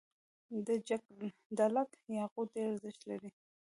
د 0.65 0.67
جګدلک 0.87 1.89
یاقوت 2.19 2.47
ډیر 2.55 2.65
ارزښت 2.71 3.01
لري 3.09 3.29